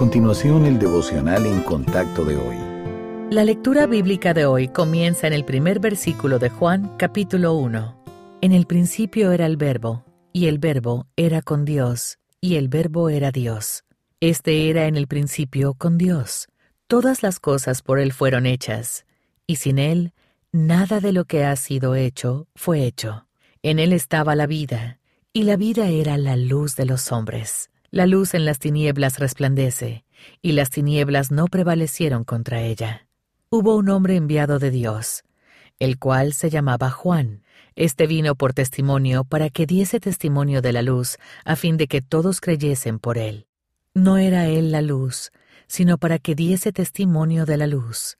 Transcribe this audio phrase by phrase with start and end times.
[0.00, 2.56] continuación el devocional en contacto de hoy.
[3.30, 8.02] La lectura bíblica de hoy comienza en el primer versículo de Juan capítulo 1.
[8.40, 13.10] En el principio era el verbo, y el verbo era con Dios, y el verbo
[13.10, 13.84] era Dios.
[14.20, 16.48] Este era en el principio con Dios.
[16.86, 19.04] Todas las cosas por Él fueron hechas,
[19.46, 20.14] y sin Él
[20.50, 23.26] nada de lo que ha sido hecho fue hecho.
[23.62, 24.98] En Él estaba la vida,
[25.34, 27.70] y la vida era la luz de los hombres.
[27.92, 30.04] La luz en las tinieblas resplandece,
[30.40, 33.08] y las tinieblas no prevalecieron contra ella.
[33.48, 35.24] Hubo un hombre enviado de Dios,
[35.80, 37.42] el cual se llamaba Juan.
[37.74, 42.00] Este vino por testimonio para que diese testimonio de la luz, a fin de que
[42.00, 43.48] todos creyesen por él.
[43.92, 45.32] No era él la luz,
[45.66, 48.18] sino para que diese testimonio de la luz.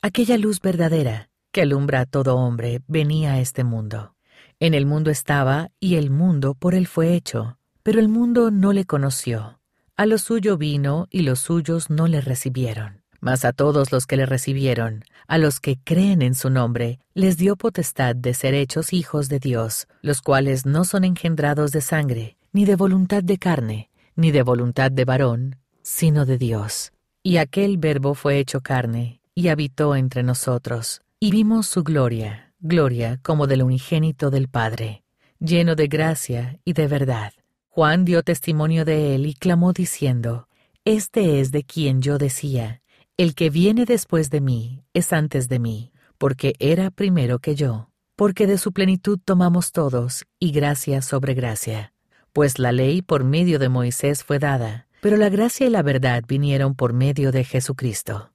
[0.00, 4.14] Aquella luz verdadera, que alumbra a todo hombre, venía a este mundo.
[4.60, 7.57] En el mundo estaba, y el mundo por él fue hecho,
[7.88, 9.60] pero el mundo no le conoció.
[9.96, 13.00] A lo suyo vino, y los suyos no le recibieron.
[13.18, 17.38] Mas a todos los que le recibieron, a los que creen en su nombre, les
[17.38, 22.36] dio potestad de ser hechos hijos de Dios, los cuales no son engendrados de sangre,
[22.52, 26.92] ni de voluntad de carne, ni de voluntad de varón, sino de Dios.
[27.22, 33.18] Y aquel verbo fue hecho carne, y habitó entre nosotros, y vimos su gloria, gloria
[33.22, 35.04] como del unigénito del Padre,
[35.38, 37.32] lleno de gracia y de verdad.
[37.78, 40.48] Juan dio testimonio de él y clamó diciendo,
[40.84, 42.82] Este es de quien yo decía,
[43.16, 47.90] el que viene después de mí es antes de mí, porque era primero que yo,
[48.16, 51.92] porque de su plenitud tomamos todos, y gracia sobre gracia.
[52.32, 56.24] Pues la ley por medio de Moisés fue dada, pero la gracia y la verdad
[56.26, 58.32] vinieron por medio de Jesucristo.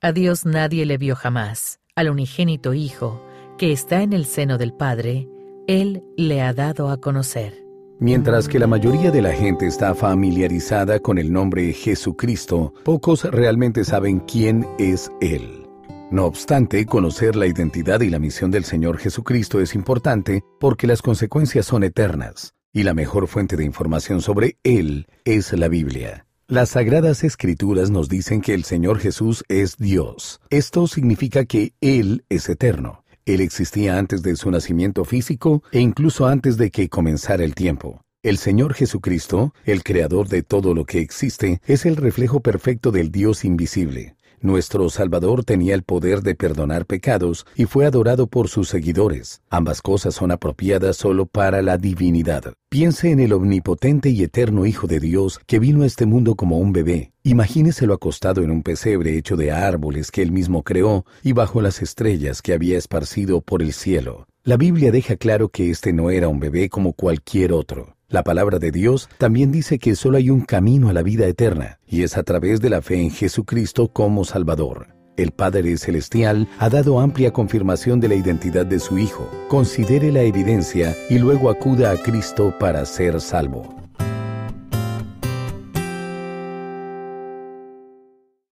[0.00, 3.22] A Dios nadie le vio jamás, al unigénito Hijo,
[3.58, 5.28] que está en el seno del Padre,
[5.66, 7.65] Él le ha dado a conocer.
[7.98, 13.84] Mientras que la mayoría de la gente está familiarizada con el nombre Jesucristo, pocos realmente
[13.84, 15.66] saben quién es Él.
[16.10, 21.00] No obstante, conocer la identidad y la misión del Señor Jesucristo es importante porque las
[21.00, 26.26] consecuencias son eternas, y la mejor fuente de información sobre Él es la Biblia.
[26.48, 30.42] Las sagradas escrituras nos dicen que el Señor Jesús es Dios.
[30.50, 33.05] Esto significa que Él es eterno.
[33.26, 38.00] Él existía antes de su nacimiento físico e incluso antes de que comenzara el tiempo.
[38.22, 43.10] El Señor Jesucristo, el creador de todo lo que existe, es el reflejo perfecto del
[43.10, 44.14] Dios invisible.
[44.46, 49.42] Nuestro Salvador tenía el poder de perdonar pecados y fue adorado por sus seguidores.
[49.50, 52.54] Ambas cosas son apropiadas solo para la divinidad.
[52.68, 56.58] Piense en el omnipotente y eterno Hijo de Dios que vino a este mundo como
[56.58, 57.10] un bebé.
[57.24, 61.82] Imagíneselo acostado en un pesebre hecho de árboles que él mismo creó y bajo las
[61.82, 64.28] estrellas que había esparcido por el cielo.
[64.44, 67.95] La Biblia deja claro que este no era un bebé como cualquier otro.
[68.08, 71.80] La palabra de Dios también dice que solo hay un camino a la vida eterna,
[71.88, 74.94] y es a través de la fe en Jesucristo como Salvador.
[75.16, 79.28] El Padre Celestial ha dado amplia confirmación de la identidad de su Hijo.
[79.48, 83.75] Considere la evidencia y luego acuda a Cristo para ser salvo.